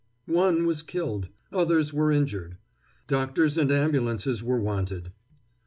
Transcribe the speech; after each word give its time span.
One 0.25 0.65
was 0.65 0.81
killed, 0.81 1.29
others 1.51 1.93
were 1.93 2.11
injured. 2.11 2.57
Doctors 3.05 3.55
and 3.55 3.71
ambulances 3.71 4.43
were 4.43 4.59
wanted. 4.59 5.11